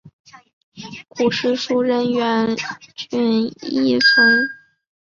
[1.09, 2.55] 古时属荏原
[2.95, 4.39] 郡衾村。